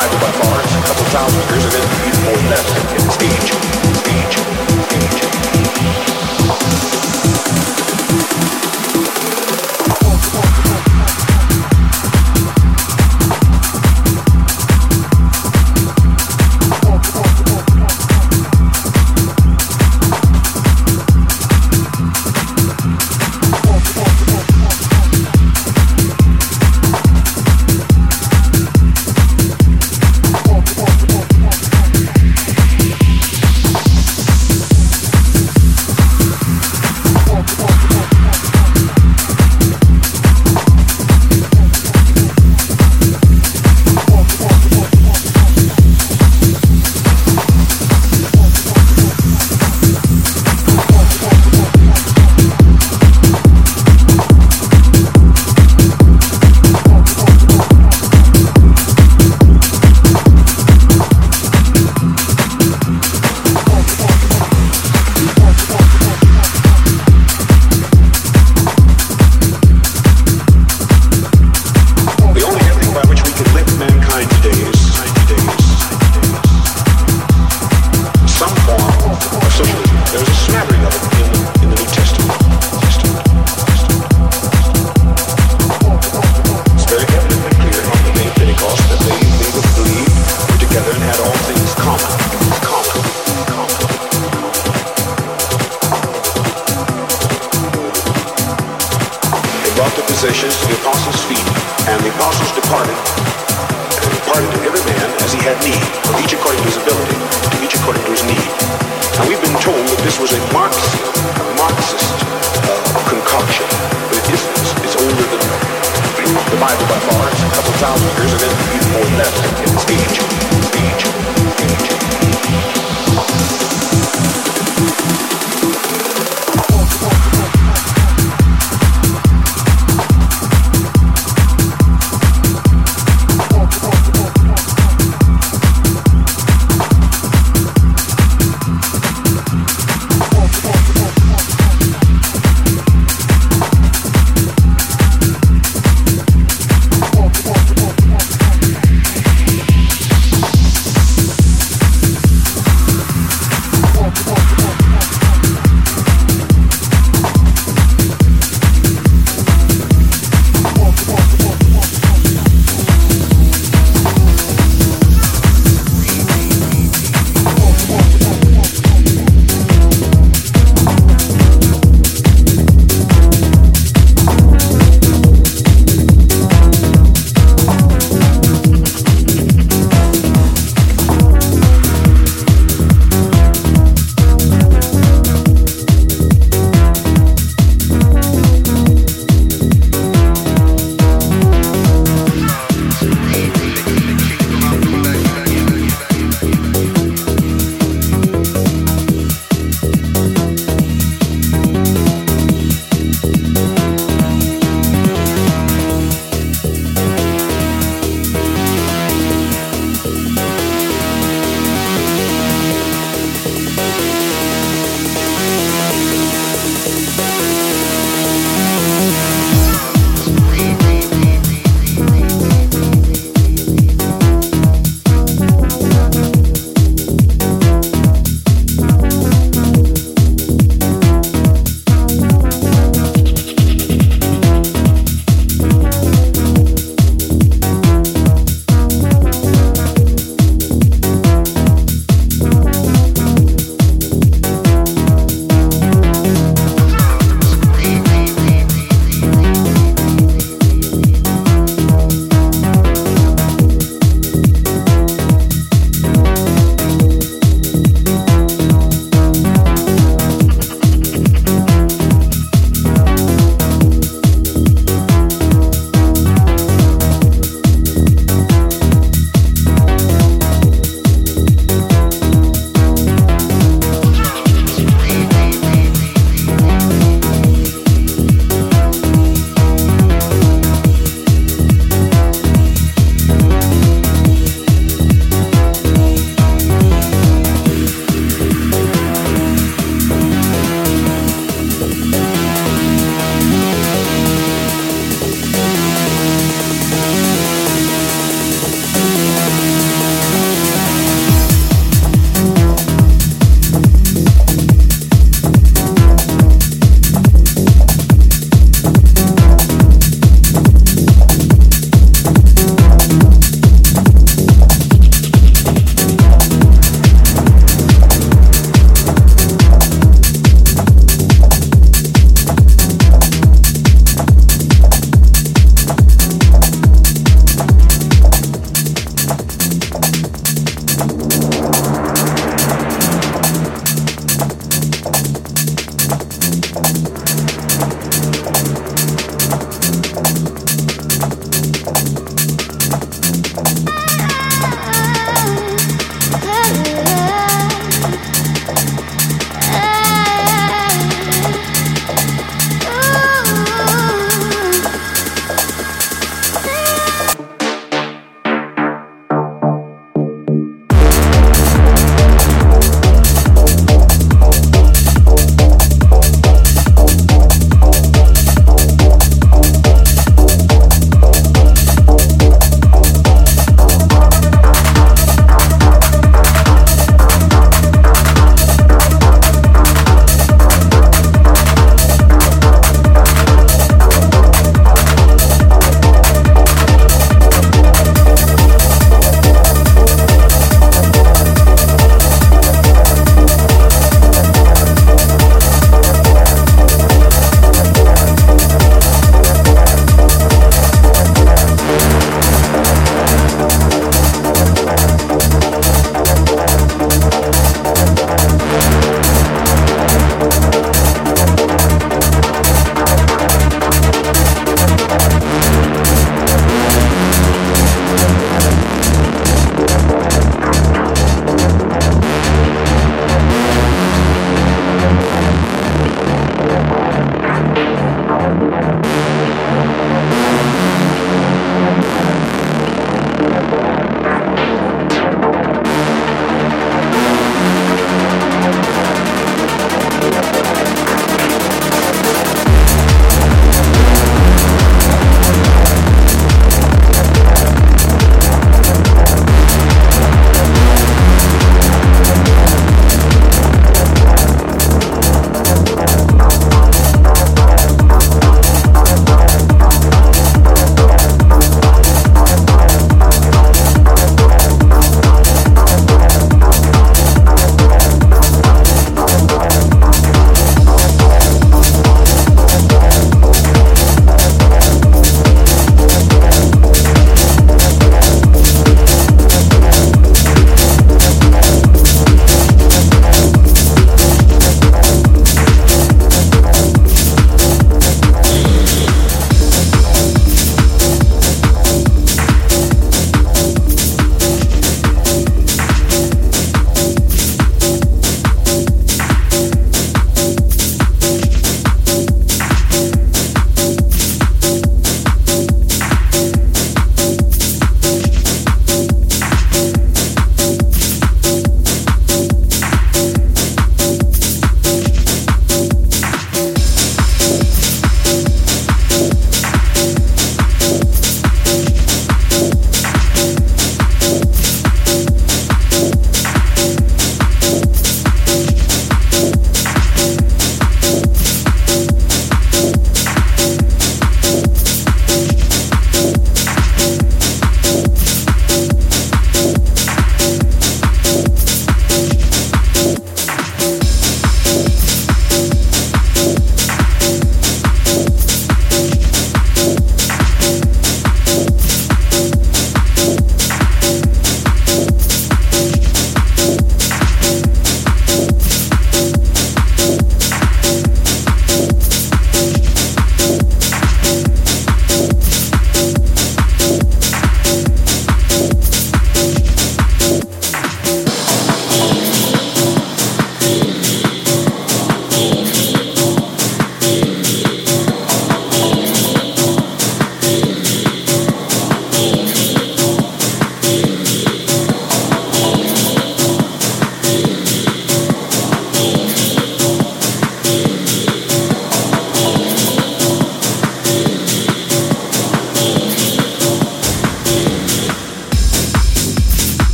[0.00, 0.47] the Bible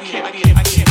[0.00, 0.87] can't, I can't, I can't.